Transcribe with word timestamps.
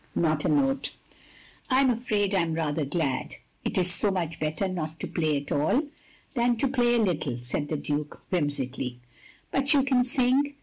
""Not 0.15 0.45
a 0.45 0.49
note." 0.49 0.95
"I 1.69 1.79
'm 1.83 1.91
afraid 1.91 2.33
I 2.33 2.41
'm 2.41 2.55
rather 2.55 2.85
glad! 2.85 3.35
It 3.63 3.77
is 3.77 3.91
so 3.93 4.09
much 4.09 4.39
better 4.39 4.67
not 4.67 4.99
to 5.01 5.05
play 5.07 5.37
at 5.37 5.51
all 5.51 5.83
than 6.33 6.57
to 6.57 6.67
play 6.67 6.95
a 6.95 6.99
little," 6.99 7.37
said 7.43 7.67
the 7.67 7.77
Duke, 7.77 8.19
whimsically, 8.31 8.99
"But 9.51 9.75
you 9.75 9.83
can 9.83 10.03
sing?" 10.03 10.55